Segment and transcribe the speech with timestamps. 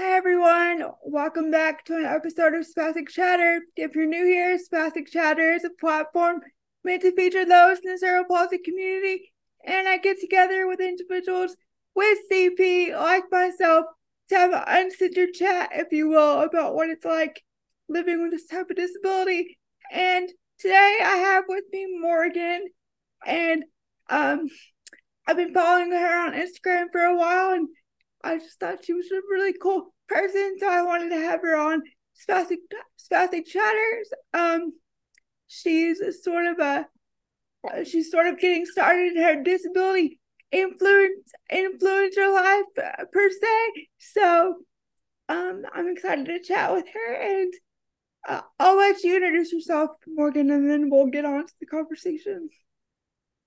[0.00, 3.62] Hi everyone, welcome back to an episode of Spastic Chatter.
[3.74, 6.40] If you're new here, Spastic Chatter is a platform
[6.84, 9.32] meant to feature those in the cerebral palsy community,
[9.64, 11.56] and I get together with individuals
[11.96, 13.86] with CP like myself
[14.28, 17.42] to have an uncensored chat, if you will, about what it's like
[17.88, 19.58] living with this type of disability.
[19.90, 20.28] And
[20.60, 22.66] today I have with me Morgan,
[23.26, 23.64] and
[24.08, 24.48] um,
[25.26, 27.68] I've been following her on Instagram for a while, and
[28.22, 31.56] I just thought she was a really cool person, so I wanted to have her
[31.56, 31.82] on
[32.28, 32.58] Spastic
[32.98, 34.10] Spastic Chatters.
[34.34, 34.72] Um,
[35.46, 36.86] she's sort of a
[37.84, 40.18] she's sort of getting started in her disability
[40.50, 43.86] influence influencer life uh, per se.
[43.98, 44.54] So,
[45.28, 47.52] um, I'm excited to chat with her, and
[48.28, 52.48] uh, I'll let you introduce yourself, Morgan, and then we'll get on to the conversation.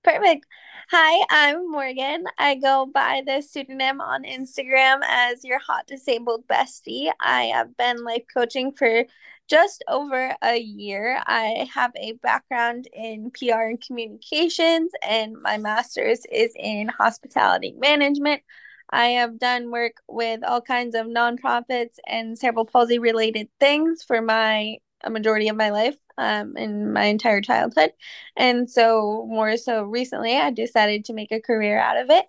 [0.04, 0.46] Perfect.
[0.90, 2.24] Hi, I'm Morgan.
[2.36, 7.12] I go by the pseudonym on Instagram as your hot disabled bestie.
[7.20, 9.04] I have been life coaching for
[9.48, 11.22] just over a year.
[11.24, 18.42] I have a background in PR and communications, and my master's is in hospitality management.
[18.90, 24.20] I have done work with all kinds of nonprofits and cerebral palsy related things for
[24.20, 27.92] my a majority of my life um, in my entire childhood.
[28.36, 32.26] And so, more so recently, I decided to make a career out of it.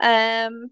[0.00, 0.70] Um,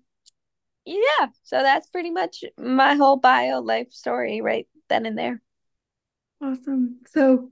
[0.85, 5.43] yeah, so that's pretty much my whole bio life story right then and there.
[6.41, 7.01] Awesome.
[7.09, 7.51] So,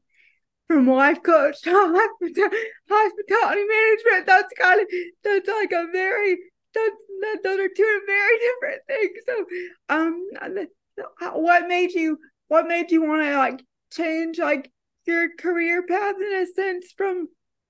[0.69, 4.87] from life coach to hospitality management, that's kind of
[5.25, 6.39] that's like a very
[6.75, 9.19] that's that, those are two very different things.
[9.27, 9.47] So,
[9.89, 10.29] um,
[11.33, 13.65] what made you what made you want to like
[13.95, 14.71] change like
[15.07, 17.29] your career path in a sense from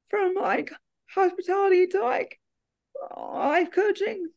[0.09, 0.73] from like
[1.11, 2.41] hospitality to like
[3.17, 4.29] life coaching?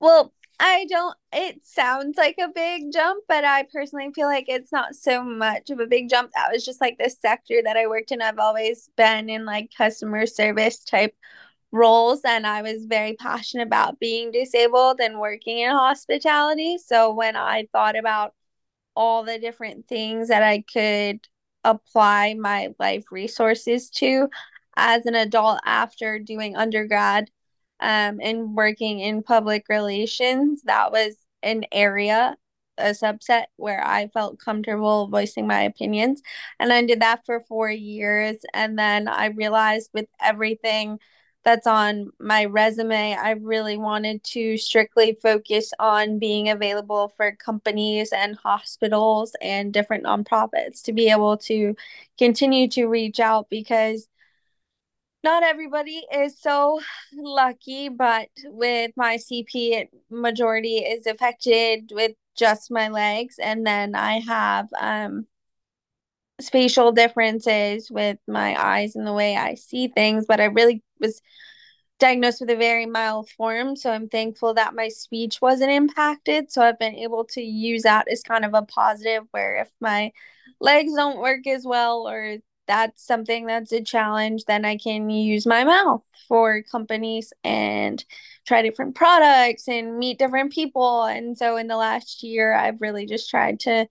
[0.00, 4.72] Well, I don't it sounds like a big jump, but I personally feel like it's
[4.72, 6.32] not so much of a big jump.
[6.34, 8.22] That was just like the sector that I worked in.
[8.22, 11.14] I've always been in like customer service type
[11.72, 16.78] roles and I was very passionate about being disabled and working in hospitality.
[16.78, 18.34] So when I thought about
[18.96, 21.20] all the different things that I could
[21.64, 24.28] apply my life resources to
[24.76, 27.30] as an adult after doing undergrad
[27.80, 30.62] um, and working in public relations.
[30.62, 32.36] That was an area,
[32.78, 36.22] a subset where I felt comfortable voicing my opinions.
[36.58, 38.36] And I did that for four years.
[38.54, 40.98] And then I realized with everything
[41.46, 43.14] that's on my resume.
[43.14, 50.02] I really wanted to strictly focus on being available for companies and hospitals and different
[50.02, 51.76] nonprofits to be able to
[52.18, 54.08] continue to reach out because
[55.22, 56.80] not everybody is so
[57.14, 63.36] lucky, but with my CP, majority is affected with just my legs.
[63.38, 65.28] And then I have um,
[66.40, 71.20] spatial differences with my eyes and the way I see things, but I really was
[71.98, 73.76] diagnosed with a very mild form.
[73.76, 76.52] So I'm thankful that my speech wasn't impacted.
[76.52, 80.12] So I've been able to use that as kind of a positive where if my
[80.60, 85.46] legs don't work as well or that's something that's a challenge, then I can use
[85.46, 88.04] my mouth for companies and
[88.46, 91.04] try different products and meet different people.
[91.04, 93.86] And so in the last year, I've really just tried to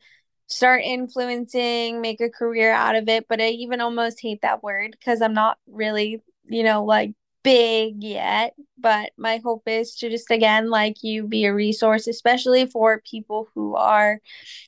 [0.48, 3.28] start influencing, make a career out of it.
[3.28, 7.14] But I even almost hate that word because I'm not really, you know, like
[7.44, 8.54] big yet.
[8.78, 13.48] But my hope is to just, again, like you, be a resource, especially for people
[13.56, 14.20] who are,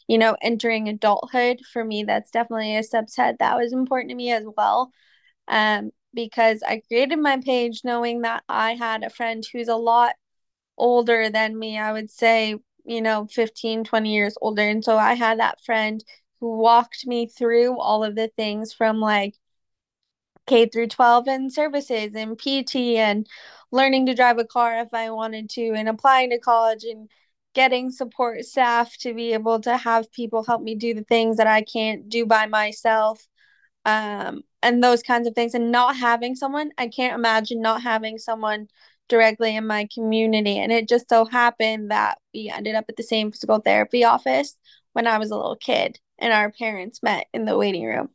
[0.08, 1.62] you know, entering adulthood.
[1.74, 4.92] For me, that's definitely a subset that was important to me as well.
[5.48, 10.16] Um, because I created my page knowing that I had a friend who's a lot
[10.78, 11.78] older than me.
[11.78, 12.56] I would say
[12.86, 16.02] you know 15 20 years older and so i had that friend
[16.40, 19.36] who walked me through all of the things from like
[20.48, 23.28] K through 12 and services and PT and
[23.72, 27.10] learning to drive a car if I wanted to and applying to college and
[27.54, 31.48] getting support staff to be able to have people help me do the things that
[31.48, 33.26] I can't do by myself
[33.86, 38.18] um and those kinds of things and not having someone I can't imagine not having
[38.18, 38.68] someone
[39.08, 40.58] directly in my community.
[40.60, 44.56] And it just so happened that we ended up at the same physical therapy office
[44.94, 48.10] when I was a little kid, and our parents met in the waiting room.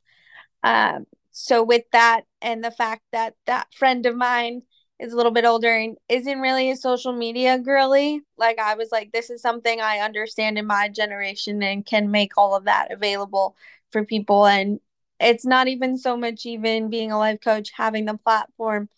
[0.63, 4.63] Um, so, with that, and the fact that that friend of mine
[5.01, 8.91] is a little bit older and isn't really a social media girly, like I was
[8.93, 12.93] like, this is something I understand in my generation and can make all of that
[12.93, 13.57] available
[13.91, 14.47] for people.
[14.47, 14.81] And
[15.19, 18.89] it's not even so much even being a life coach, having the platform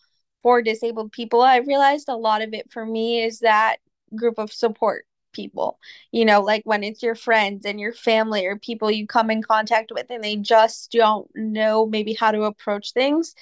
[0.45, 3.77] for disabled people, I realized a lot of it for me is that
[4.15, 5.04] group of support
[5.35, 5.79] people,
[6.11, 9.43] you know, like when it's your friends and your family or people you come in
[9.43, 13.35] contact with and they just don't know maybe how to approach things.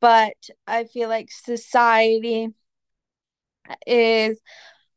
[0.00, 0.36] But
[0.66, 2.50] I feel like society
[3.86, 4.40] is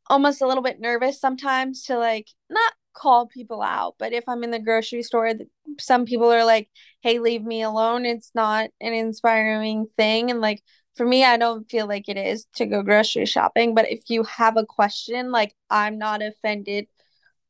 [0.07, 4.43] almost a little bit nervous sometimes to like not call people out, but if I'm
[4.43, 5.31] in the grocery store,
[5.79, 6.69] some people are like,
[7.01, 8.05] hey, leave me alone.
[8.05, 10.31] It's not an inspiring thing.
[10.31, 10.61] And like,
[10.95, 13.73] for me, I don't feel like it is to go grocery shopping.
[13.75, 16.87] But if you have a question, like I'm not offended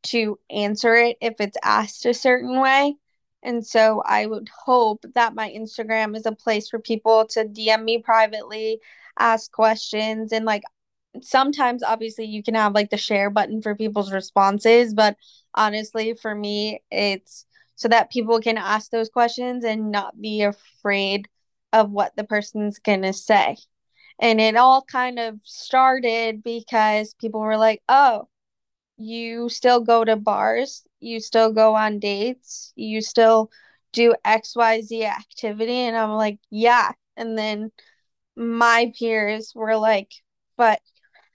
[0.04, 2.96] to answer it if it's asked a certain way.
[3.44, 7.84] And so I would hope that my Instagram is a place for people to DM
[7.84, 8.80] me privately,
[9.18, 10.64] ask questions, and like
[11.22, 15.18] sometimes obviously you can have like the share button for people's responses, but
[15.54, 21.28] honestly, for me, it's so that people can ask those questions and not be afraid
[21.74, 23.58] of what the person's going to say.
[24.19, 28.28] And it all kind of started because people were like, oh,
[28.98, 33.50] you still go to bars, you still go on dates, you still
[33.94, 35.74] do XYZ activity.
[35.74, 36.92] And I'm like, yeah.
[37.18, 37.72] And then
[38.36, 40.12] my peers were like,
[40.56, 40.80] but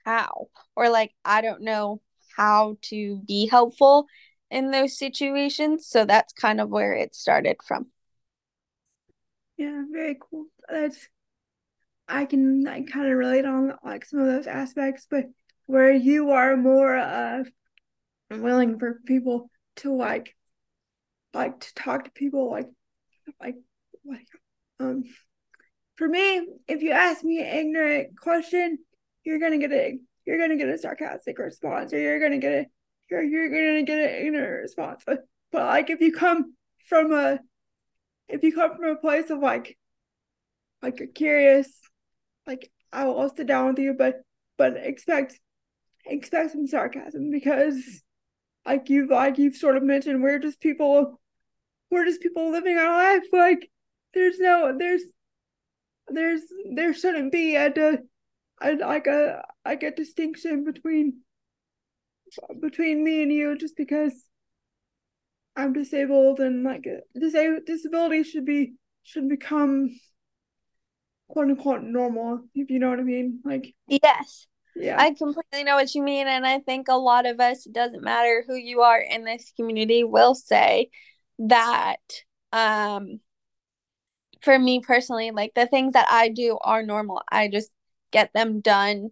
[0.07, 0.47] how?
[0.75, 2.01] Or like, I don't know
[2.35, 4.07] how to be helpful
[4.49, 5.87] in those situations.
[5.87, 7.87] So that's kind of where it started from.
[9.57, 10.45] Yeah, very cool.
[10.69, 11.07] That's
[12.07, 15.25] I can like kind of relate on like some of those aspects, but
[15.65, 17.43] where you are more uh
[18.29, 20.35] willing for people to like
[21.33, 22.69] like to talk to people like
[23.41, 23.55] like
[24.05, 24.27] like
[24.79, 25.03] um
[25.97, 28.77] for me, if you ask me an ignorant question,
[29.27, 32.65] you're gonna get a you're gonna get a sarcastic response or you're gonna get a
[33.11, 35.03] you're you're gonna get an ignorant response.
[35.05, 36.55] But, but like if you come
[36.87, 37.39] from a
[38.29, 39.77] if you come from a place of like
[40.81, 41.67] like you're curious,
[42.45, 44.21] like I will sit down with you, but
[44.57, 45.37] but expect
[46.05, 48.01] expect some sarcasm because
[48.65, 51.19] like you've like you've sort of mentioned we're just people
[51.91, 53.69] we're just people living our life like
[54.13, 55.01] there's no there's
[56.07, 56.41] there's
[56.75, 57.69] there shouldn't be a,
[58.61, 61.21] a like a like a distinction between
[62.59, 64.13] between me and you just because
[65.55, 66.85] I'm disabled and like
[67.19, 68.73] disabled disability should be
[69.03, 69.89] should become
[71.29, 73.39] quote unquote normal, if you know what I mean.
[73.43, 74.47] Like Yes.
[74.75, 74.97] Yeah.
[74.99, 76.27] I completely know what you mean.
[76.27, 79.51] And I think a lot of us, it doesn't matter who you are in this
[79.55, 80.89] community, will say
[81.39, 81.97] that
[82.53, 83.19] um
[84.41, 87.21] for me personally, like the things that I do are normal.
[87.31, 87.71] I just
[88.11, 89.09] get them done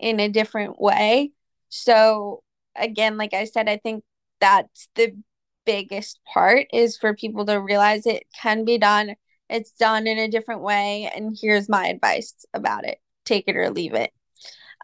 [0.00, 1.32] in a different way.
[1.68, 2.42] So
[2.76, 4.04] again, like I said, I think
[4.40, 5.14] that's the
[5.64, 9.14] biggest part is for people to realize it can be done.
[9.50, 11.10] It's done in a different way.
[11.14, 14.10] And here's my advice about it take it or leave it.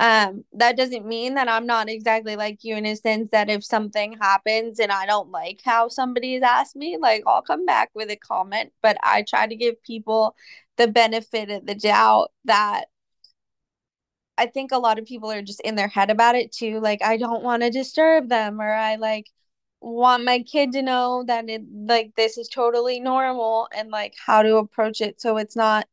[0.01, 3.65] Um, that doesn't mean that I'm not exactly like you in a sense that if
[3.65, 8.11] something happens and I don't like how somebody's asked me, like I'll come back with
[8.11, 8.73] a comment.
[8.83, 10.35] But I try to give people
[10.77, 12.87] the benefit of the doubt that
[14.37, 16.81] I think a lot of people are just in their head about it too.
[16.81, 19.31] Like, I don't want to disturb them, or I like
[19.81, 24.43] want my kid to know that it like this is totally normal and like how
[24.43, 25.87] to approach it so it's not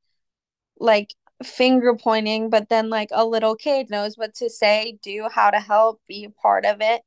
[0.80, 5.50] like finger pointing but then like a little kid knows what to say do how
[5.50, 7.02] to help be a part of it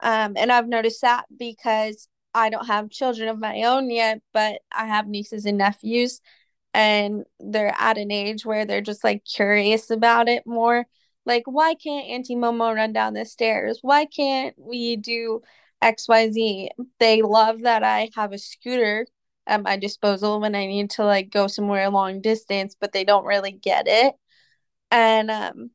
[0.00, 4.60] um and i've noticed that because i don't have children of my own yet but
[4.72, 6.20] i have nieces and nephews
[6.74, 10.86] and they're at an age where they're just like curious about it more.
[11.26, 13.78] Like why can't auntie momo run down the stairs?
[13.82, 15.42] Why can't we do
[15.82, 19.06] xyz they love that i have a scooter
[19.46, 23.26] at my disposal when i need to like go somewhere long distance but they don't
[23.26, 24.14] really get it.
[24.90, 25.70] And um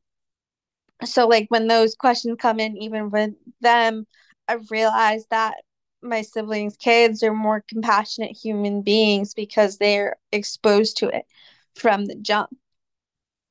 [1.04, 3.30] so like when those questions come in even with
[3.60, 4.06] them
[4.48, 5.54] i've realized that
[6.02, 11.24] my siblings' kids are more compassionate human beings because they're exposed to it
[11.74, 12.50] from the jump.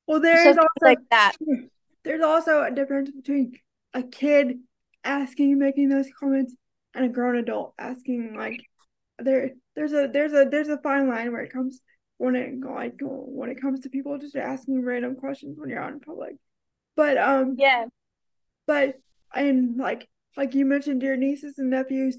[0.06, 1.36] Well, there's also like that.
[2.02, 3.58] There's also a difference between
[3.92, 4.60] a kid
[5.04, 6.54] asking, making those comments,
[6.94, 8.34] and a grown adult asking.
[8.34, 8.58] Like
[9.18, 11.80] there, there's a there's a there's a fine line where it comes
[12.16, 15.92] when it like when it comes to people just asking random questions when you're out
[15.92, 16.36] in public.
[16.96, 17.84] But um, yeah.
[18.66, 18.98] But
[19.34, 22.16] and like like you mentioned, your nieces and nephews,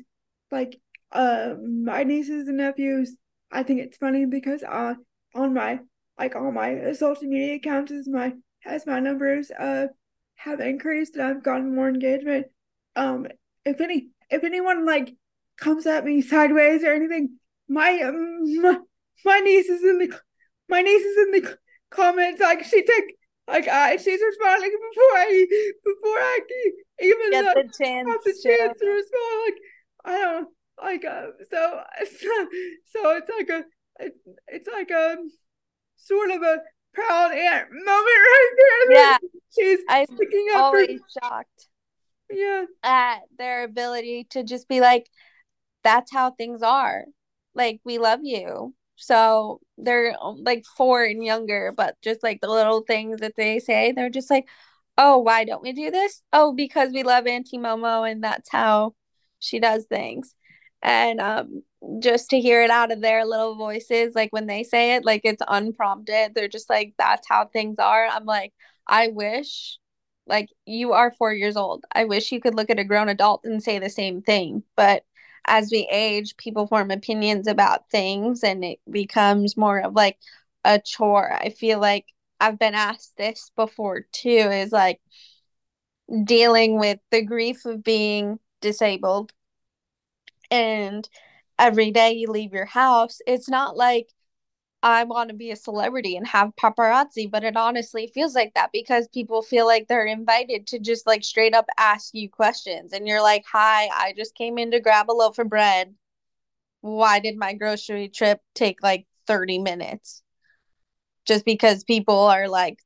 [0.51, 0.79] like
[1.11, 3.15] uh my nieces and nephews
[3.51, 4.93] i think it's funny because uh
[5.35, 5.79] on my
[6.17, 8.33] like on my social media accounts as my
[8.65, 9.87] as my numbers uh
[10.35, 12.47] have increased and i've gotten more engagement
[12.95, 13.27] um
[13.65, 15.13] if any if anyone like
[15.59, 18.77] comes at me sideways or anything my um, my,
[19.25, 20.19] my niece is in the
[20.69, 21.57] my niece is in the
[21.89, 23.05] comments like she took
[23.47, 25.47] like I she's responding before I
[25.83, 26.39] before I
[27.01, 29.41] even get the chance have the chance to respond.
[29.45, 29.59] Like
[30.91, 31.81] like uh, so
[32.19, 32.47] so
[32.91, 33.63] so it's like a
[33.99, 35.17] it's, it's like a
[35.97, 36.57] sort of a
[36.93, 38.95] proud aunt moment right there.
[38.95, 39.17] Yeah,
[39.57, 41.67] she's I'm picking up always her, shocked
[42.29, 45.09] yeah at their ability to just be like,
[45.83, 47.05] that's how things are.
[47.53, 48.73] Like, we love you.
[48.95, 53.91] So they're like four and younger, but just like the little things that they say,
[53.91, 54.45] they're just like,
[54.97, 56.21] oh, why don't we do this?
[56.31, 58.93] Oh, because we love Auntie Momo and that's how
[59.39, 60.35] she does things.
[60.83, 61.63] And um,
[61.99, 65.21] just to hear it out of their little voices, like when they say it, like
[65.23, 68.07] it's unprompted, they're just like, that's how things are.
[68.07, 68.53] I'm like,
[68.87, 69.77] I wish
[70.27, 71.83] like you are four years old.
[71.93, 74.63] I wish you could look at a grown adult and say the same thing.
[74.75, 75.03] But
[75.45, 80.17] as we age, people form opinions about things and it becomes more of like
[80.63, 81.31] a chore.
[81.33, 82.05] I feel like
[82.39, 84.99] I've been asked this before too is like
[86.23, 89.31] dealing with the grief of being disabled
[90.51, 91.07] and
[91.57, 93.19] every day you leave your house.
[93.27, 94.09] It's not like
[94.83, 98.71] I want to be a celebrity and have paparazzi, but it honestly feels like that
[98.73, 102.93] because people feel like they're invited to just like straight up ask you questions.
[102.93, 105.93] And you're like, Hi, I just came in to grab a loaf of bread.
[106.81, 110.23] Why did my grocery trip take like 30 minutes?
[111.25, 112.79] Just because people are like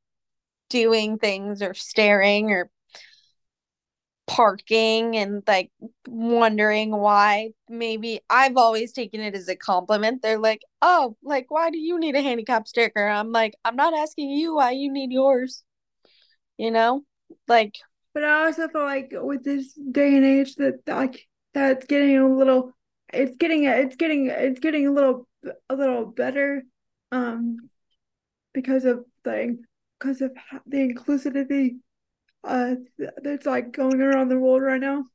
[0.70, 2.70] doing things or staring or
[4.28, 5.72] parking and like
[6.08, 10.22] wondering why maybe I've always taken it as a compliment.
[10.22, 13.94] They're like, "Oh, like why do you need a handicap sticker?" I'm like, "I'm not
[13.94, 15.64] asking you why you need yours."
[16.58, 17.04] You know?
[17.48, 17.76] Like
[18.14, 22.28] but I also feel like with this day and age that like that's getting a
[22.28, 22.74] little
[23.14, 25.28] it's getting it's getting it's getting a little
[25.70, 26.64] a little better
[27.12, 27.58] um
[28.54, 29.58] because of the
[30.00, 30.32] because of
[30.66, 31.78] the inclusivity
[32.46, 32.76] uh
[33.24, 35.06] that's like going around the world right now.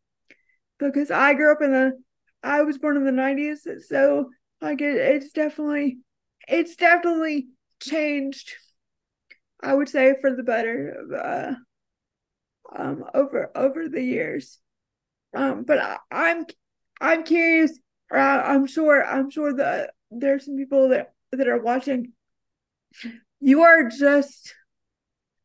[0.79, 1.93] Because I grew up in the
[2.43, 5.99] I was born in the 90s so like it, it's definitely
[6.49, 7.49] it's definitely
[7.83, 8.55] changed
[9.63, 11.55] I would say for the better uh,
[12.77, 14.59] um over over the years.
[15.35, 16.47] Um but I, I'm
[17.01, 17.79] I'm curious
[18.13, 22.13] uh, I'm sure I'm sure that there's some people that that are watching.
[23.41, 24.55] You are just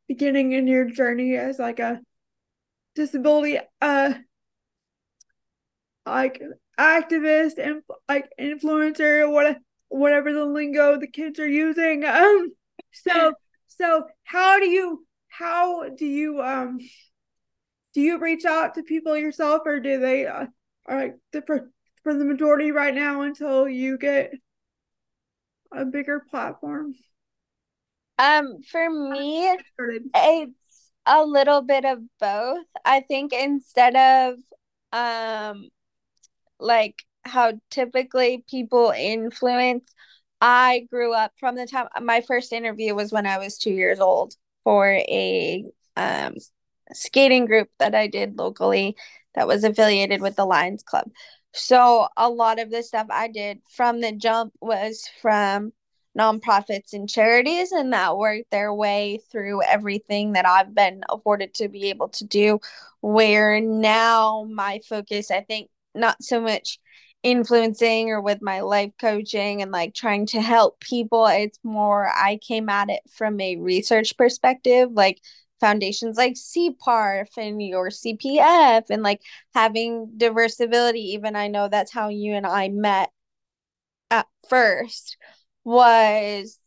[0.08, 2.00] beginning in your journey as like a
[2.96, 4.14] disability uh
[6.06, 6.42] like
[6.80, 9.58] activist and like influencer what
[9.90, 12.52] whatever the lingo the kids are using um
[12.92, 13.34] so
[13.68, 16.80] so how do you how do you um
[17.94, 20.46] do you reach out to people yourself or do they uh,
[20.86, 21.70] are like for,
[22.04, 24.34] for the majority right now until you get
[25.74, 26.94] a bigger platform
[28.18, 29.58] um for me
[30.14, 32.66] it's a little bit of both.
[32.84, 34.36] I think instead of
[34.92, 35.70] um
[36.60, 39.92] like how typically people influence
[40.42, 44.00] I grew up from the time my first interview was when I was 2 years
[44.00, 45.66] old for a
[45.98, 46.36] um
[46.94, 48.96] skating group that I did locally
[49.36, 51.10] that was affiliated with the Lions Club.
[51.54, 55.74] So a lot of the stuff I did from the jump was from
[56.18, 61.68] nonprofits and charities and that worked their way through everything that I've been afforded to
[61.68, 62.60] be able to do.
[63.02, 66.80] Where now my focus I think not so much
[67.24, 72.38] influencing or with my life coaching and like trying to help people it's more I
[72.38, 75.20] came at it from a research perspective like
[75.60, 79.22] foundations like CPARF and your CPF and like
[79.56, 83.10] having Diversability even I know that's how you and I met
[84.12, 85.18] at first
[85.66, 86.60] was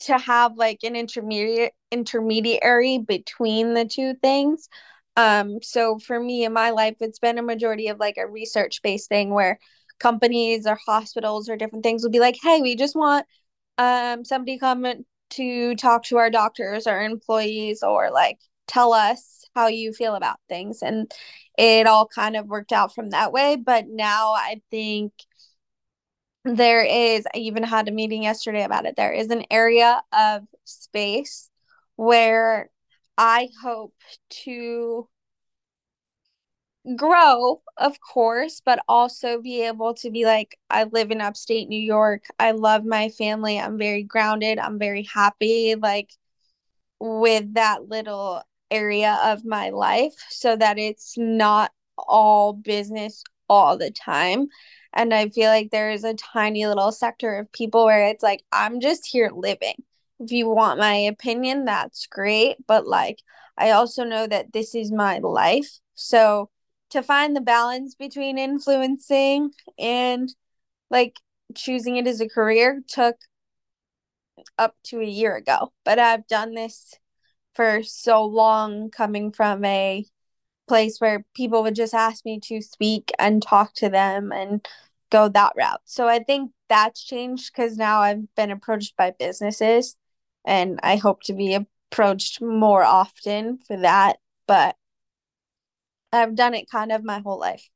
[0.00, 4.68] to have like an intermediate intermediary between the two things.
[5.16, 8.82] Um, so for me in my life, it's been a majority of like a research
[8.82, 9.58] based thing where
[10.00, 13.26] companies or hospitals or different things will be like, hey, we just want
[13.78, 14.86] um somebody come
[15.30, 20.38] to talk to our doctors or employees or like tell us how you feel about
[20.48, 20.80] things.
[20.82, 21.10] And
[21.56, 23.56] it all kind of worked out from that way.
[23.56, 25.12] But now I think
[26.44, 28.96] there is i even had a meeting yesterday about it.
[28.96, 31.50] There is an area of space
[31.96, 32.70] where
[33.16, 33.94] i hope
[34.44, 35.08] to
[36.96, 41.80] grow of course but also be able to be like i live in upstate new
[41.80, 42.24] york.
[42.38, 43.58] I love my family.
[43.58, 44.58] I'm very grounded.
[44.58, 46.10] I'm very happy like
[47.00, 53.90] with that little area of my life so that it's not all business all the
[53.90, 54.48] time
[54.94, 58.44] and I feel like there is a tiny little sector of people where it's like,
[58.52, 59.74] I'm just here living.
[60.20, 62.56] if you want my opinion, that's great.
[62.66, 63.18] But like,
[63.58, 65.78] I also know that this is my life.
[65.94, 66.50] So
[66.90, 70.32] to find the balance between influencing and
[70.90, 71.18] like
[71.56, 73.16] choosing it as a career took
[74.58, 75.72] up to a year ago.
[75.84, 76.94] But I've done this
[77.54, 80.04] for so long coming from a
[80.66, 84.66] place where people would just ask me to speak and talk to them and
[85.10, 85.80] go that route.
[85.84, 89.96] So I think that's changed because now I've been approached by businesses
[90.44, 94.18] and I hope to be approached more often for that.
[94.46, 94.76] But
[96.12, 97.68] I've done it kind of my whole life.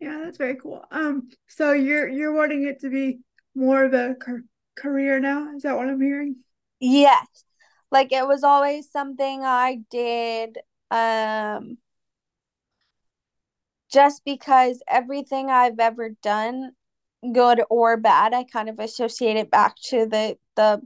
[0.00, 0.84] Yeah, that's very cool.
[0.90, 3.20] Um, so you're you're wanting it to be
[3.54, 4.44] more of a car-
[4.76, 5.54] career now?
[5.54, 6.36] Is that what I'm hearing?
[6.80, 7.26] Yes.
[7.90, 10.58] Like it was always something I did
[10.90, 11.78] um
[13.92, 16.72] just because everything I've ever done
[17.32, 20.80] good or bad, I kind of associate it back to the the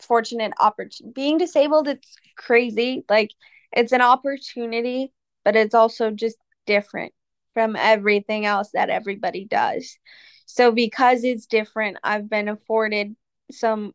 [0.00, 1.12] fortunate opportunity.
[1.14, 3.04] Being disabled, it's crazy.
[3.08, 3.30] Like
[3.72, 5.12] it's an opportunity,
[5.44, 7.12] but it's also just different
[7.54, 9.98] from everything else that everybody does.
[10.46, 13.14] So because it's different, I've been afforded
[13.50, 13.94] some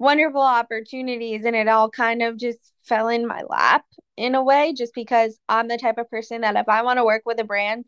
[0.00, 3.84] wonderful opportunities and it all kind of just fell in my lap
[4.16, 7.04] in a way just because I'm the type of person that if I want to
[7.04, 7.84] work with a brand,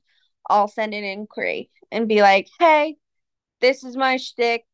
[0.48, 2.96] I'll send an inquiry and be like, "Hey,
[3.60, 4.66] this is my shtick.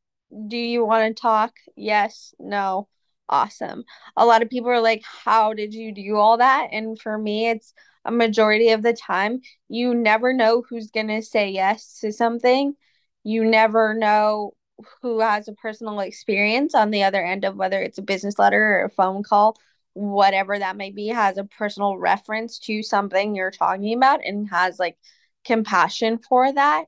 [0.48, 1.54] Do you want to talk?
[1.76, 2.88] Yes, no,
[3.28, 3.84] awesome."
[4.16, 7.48] A lot of people are like, "How did you do all that?" And for me,
[7.48, 7.72] it's
[8.04, 12.74] a majority of the time, you never know who's gonna say yes to something.
[13.22, 14.54] You never know
[15.02, 18.80] who has a personal experience on the other end of whether it's a business letter
[18.80, 19.56] or a phone call
[19.94, 24.78] whatever that may be has a personal reference to something you're talking about and has
[24.78, 24.96] like
[25.44, 26.84] compassion for that.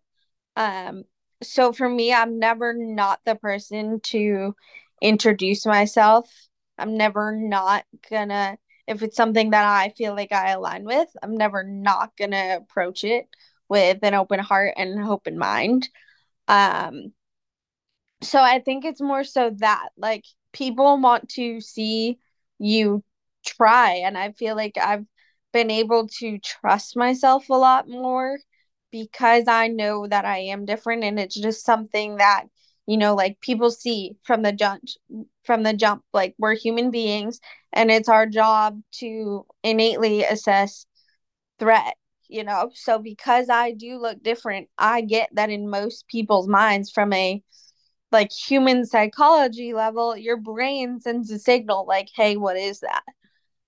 [0.56, 1.04] Um
[1.42, 4.54] so for me i'm never not the person to
[5.02, 6.30] introduce myself.
[6.78, 11.36] I'm never not gonna if it's something that i feel like i align with i'm
[11.36, 13.26] never not gonna approach it
[13.68, 15.88] with an open heart and an open mind.
[16.48, 17.12] Um
[18.22, 22.18] so I think it's more so that like people want to see
[22.58, 23.02] you
[23.44, 25.06] try and I feel like I've
[25.52, 28.38] been able to trust myself a lot more
[28.92, 32.44] because I know that I am different and it's just something that
[32.86, 34.82] you know like people see from the jump
[35.44, 36.04] from the jump.
[36.12, 37.40] Like we're human beings
[37.72, 40.86] and it's our job to innately assess
[41.58, 41.94] threat
[42.32, 42.70] you know?
[42.74, 47.42] So because I do look different I get that in most people's minds from a
[48.12, 53.02] like human psychology level, your brain sends a signal like, hey, what is that?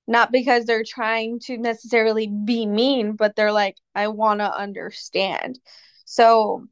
[0.07, 5.59] Not because they're trying to necessarily be mean, but they're like, I want to understand.
[6.05, 6.67] So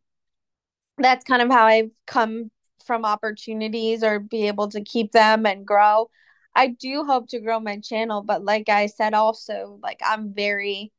[0.99, 2.51] that's kind of how I've come
[2.85, 6.11] from opportunities or be able to keep them and grow.
[6.55, 10.93] I do hope to grow my channel, but like I said, also, like I'm very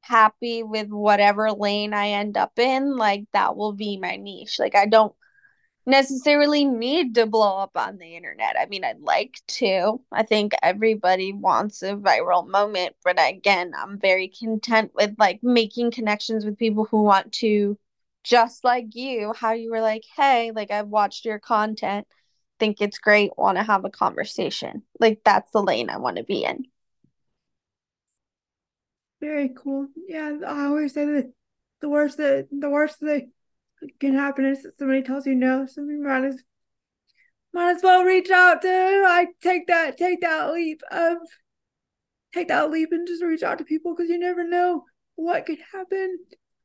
[0.00, 2.96] happy with whatever lane I end up in.
[2.96, 4.58] Like that will be my niche.
[4.58, 5.14] Like I don't
[5.88, 8.56] necessarily need to blow up on the internet.
[8.60, 10.00] I mean, I'd like to.
[10.12, 15.90] I think everybody wants a viral moment, but again, I'm very content with like making
[15.92, 17.78] connections with people who want to
[18.22, 22.06] just like you, how you were like, "Hey, like I've watched your content,
[22.58, 26.24] think it's great, want to have a conversation." Like that's the lane I want to
[26.24, 26.66] be in.
[29.20, 29.88] Very cool.
[30.06, 31.32] Yeah, I always say that
[31.80, 33.28] the worst that the worst that
[34.00, 36.42] can happen is that somebody tells you no, so you might as
[37.52, 41.16] might as well reach out to like take that take that leap of
[42.32, 44.84] take that leap and just reach out to people because you never know
[45.16, 46.18] what could happen.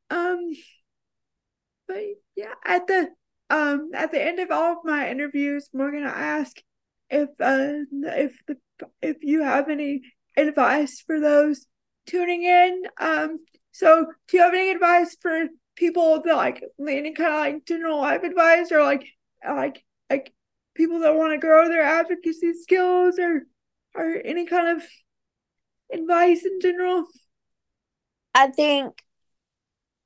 [0.09, 0.51] Um
[1.87, 2.03] but
[2.35, 3.09] yeah, at the
[3.49, 6.57] um at the end of all of my interviews, Morgan, I ask
[7.09, 8.57] if uh if the
[9.01, 10.01] if you have any
[10.35, 11.65] advice for those
[12.05, 12.83] tuning in.
[12.99, 13.39] Um
[13.71, 17.99] so do you have any advice for people that like any kind of like general
[17.99, 19.07] life advice or like
[19.47, 20.33] uh, like like
[20.75, 23.43] people that want to grow their advocacy skills or
[23.95, 24.83] or any kind of
[25.91, 27.05] advice in general?
[28.35, 29.03] I think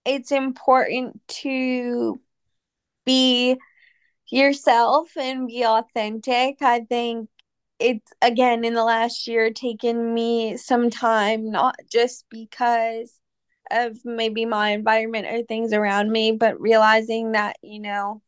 [0.06, 2.20] it's important to
[3.06, 3.58] be
[4.30, 6.62] yourself and be authentic.
[6.62, 7.30] I think
[7.80, 13.20] it's again in the last year taken me some time, not just because
[13.72, 18.22] of maybe my environment or things around me, but realizing that, you know,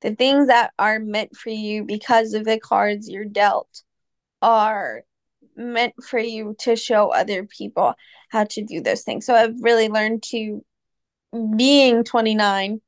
[0.00, 3.82] the things that are meant for you because of the cards you're dealt
[4.42, 5.02] are
[5.56, 7.94] meant for you to show other people
[8.30, 9.24] how to do those things.
[9.26, 10.64] So I've really learned to
[11.56, 12.80] being 29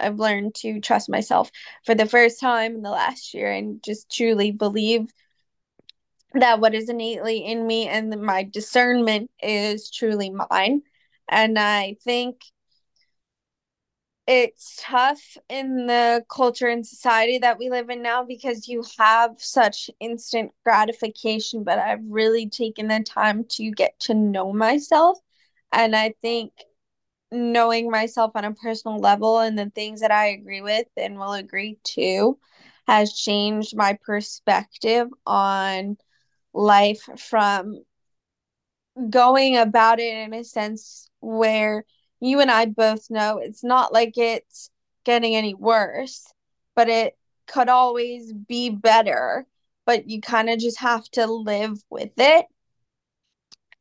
[0.00, 1.50] I've learned to trust myself
[1.84, 5.12] for the first time in the last year and just truly believe
[6.34, 10.82] that what is innately in me and my discernment is truly mine.
[11.28, 12.42] And I think
[14.26, 19.32] it's tough in the culture and society that we live in now because you have
[19.38, 25.18] such instant gratification but i've really taken the time to get to know myself.
[25.72, 26.52] And i think
[27.32, 31.32] knowing myself on a personal level and the things that i agree with and will
[31.32, 32.38] agree to
[32.86, 35.96] has changed my perspective on
[36.54, 37.82] life from
[39.08, 41.84] going about it in a sense where
[42.20, 44.70] you and I both know it's not like it's
[45.04, 46.32] getting any worse,
[46.76, 49.46] but it could always be better.
[49.86, 52.46] But you kind of just have to live with it.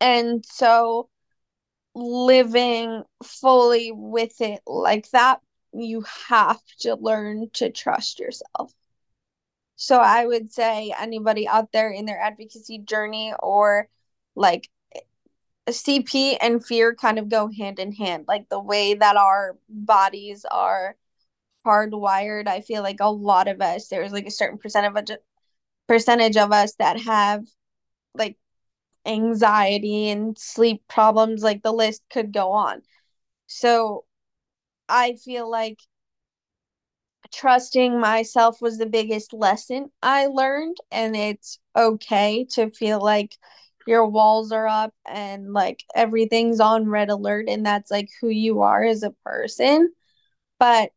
[0.02, 1.10] And so,
[1.94, 5.42] living fully with it like that,
[5.74, 8.74] you have to learn to trust yourself.
[9.76, 13.90] So, I would say anybody out there in their advocacy journey or
[14.36, 14.70] like
[15.72, 18.26] CP and fear kind of go hand in hand.
[18.28, 20.96] Like the way that our bodies are
[21.66, 25.20] hardwired, I feel like a lot of us, there's like a certain percentage of a,
[25.88, 27.46] percentage of us that have
[28.14, 28.38] like
[29.06, 31.44] anxiety and sleep problems.
[31.44, 32.82] Like the list could go on.
[33.48, 34.06] So
[34.88, 35.80] I feel like
[37.34, 43.38] trusting myself was the biggest lesson I learned, and it's okay to feel like
[43.90, 48.62] your walls are up and like everything's on red alert and that's like who you
[48.62, 49.92] are as a person.
[50.60, 50.92] But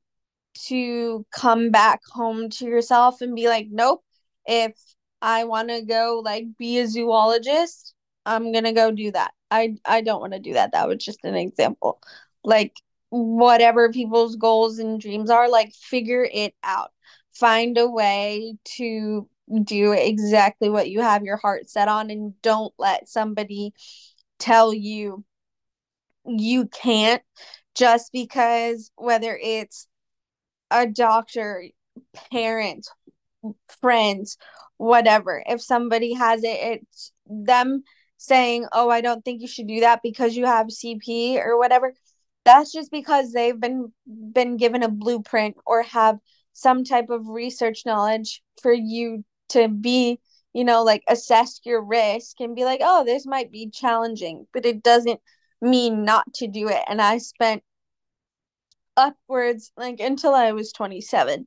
[0.67, 4.05] to come back home to yourself and be like nope
[4.47, 4.75] if
[5.23, 7.95] i want to go like be a zoologist
[8.27, 9.33] i'm going to go do that.
[9.51, 10.73] I i don't want to do that.
[10.73, 12.01] That was just an example.
[12.45, 12.75] Like
[13.11, 16.93] whatever people's goals and dreams are like figure it out.
[17.33, 19.29] Find a way to
[19.65, 23.73] do exactly what you have your heart set on and don't let somebody
[24.39, 25.25] tell you
[26.25, 27.23] you can't
[27.75, 29.89] just because whether it's
[30.71, 31.65] a doctor,
[32.31, 32.89] parent,
[33.81, 34.39] friends,
[34.77, 35.43] whatever.
[35.47, 37.85] If somebody has it, it's them
[38.17, 41.95] saying, "Oh, I don't think you should do that because you have CP or whatever."
[42.45, 46.19] That's just because they've been been given a blueprint or have
[46.53, 50.21] some type of research knowledge for you to be
[50.53, 54.67] you know like assess your risk and be like oh this might be challenging but
[54.67, 55.21] it doesn't
[55.61, 56.83] mean not to do it.
[56.89, 57.63] And i spent
[58.97, 61.47] upwards like until i was 27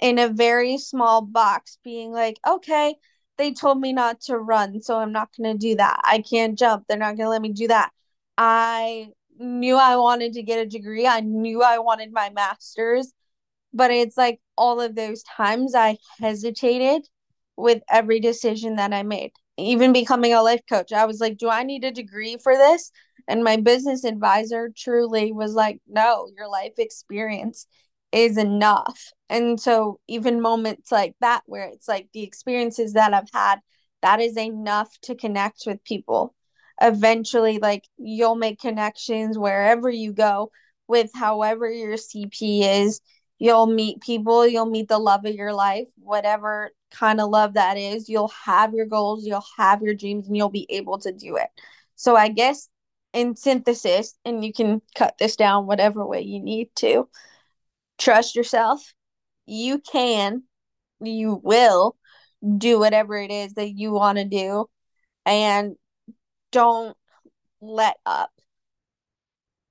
[0.00, 2.94] in a very small box being like okay
[3.38, 6.00] they told me not to run so i'm not going to do that.
[6.04, 6.84] I can't jump.
[6.88, 7.90] They're not going to let me do that.
[8.38, 11.06] I knew i wanted to get a degree.
[11.06, 13.12] I knew i wanted my masters
[13.72, 17.06] but it's like all of those times i hesitated
[17.56, 19.32] with every decision that I made.
[19.56, 22.90] Even becoming a life coach, I was like, do I need a degree for this?
[23.28, 27.66] And my business advisor truly was like, no, your life experience
[28.12, 29.12] is enough.
[29.28, 33.60] And so, even moments like that, where it's like the experiences that I've had,
[34.02, 36.34] that is enough to connect with people.
[36.80, 40.50] Eventually, like you'll make connections wherever you go
[40.86, 43.00] with however your CP is.
[43.38, 47.76] You'll meet people, you'll meet the love of your life, whatever kind of love that
[47.76, 51.36] is, you'll have your goals, you'll have your dreams, and you'll be able to do
[51.36, 51.48] it.
[51.94, 52.68] So, I guess
[53.12, 57.08] in synthesis, and you can cut this down whatever way you need to,
[57.98, 58.92] trust yourself.
[59.46, 60.42] You can,
[61.00, 61.96] you will
[62.58, 64.66] do whatever it is that you want to do,
[65.24, 65.76] and
[66.52, 66.96] don't
[67.60, 68.30] let up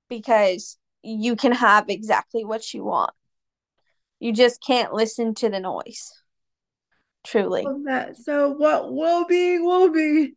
[0.08, 3.12] because you can have exactly what you want.
[4.18, 6.12] You just can't listen to the noise.
[7.26, 7.66] Truly.
[7.84, 8.16] That.
[8.16, 10.34] So what will be will be.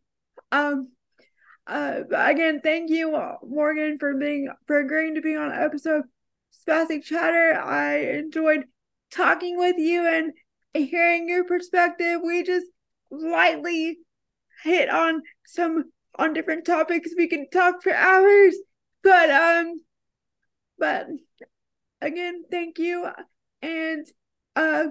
[0.50, 0.88] Um
[1.66, 3.12] uh again, thank you
[3.44, 6.02] Morgan for being for agreeing to be on episode
[6.66, 7.54] Spastic Chatter.
[7.54, 8.64] I enjoyed
[9.12, 10.32] talking with you and
[10.74, 12.20] hearing your perspective.
[12.24, 12.66] We just
[13.10, 13.98] lightly
[14.64, 15.84] hit on some
[16.18, 17.10] on different topics.
[17.16, 18.56] We can talk for hours.
[19.04, 19.74] But um
[20.76, 21.06] but
[22.00, 23.08] again, thank you.
[23.62, 24.06] And
[24.56, 24.88] uh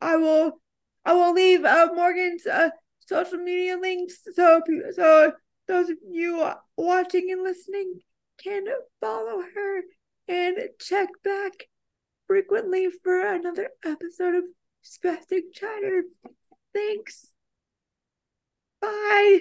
[0.00, 0.60] I will
[1.04, 4.60] I will leave uh, Morgan's uh, social media links so
[4.94, 5.32] so
[5.66, 8.00] those of you watching and listening
[8.42, 8.64] can
[9.00, 9.82] follow her
[10.28, 11.68] and check back
[12.26, 14.44] frequently for another episode of
[14.84, 16.04] Spastic Chatter.
[16.72, 17.32] Thanks.
[18.80, 19.40] Bye.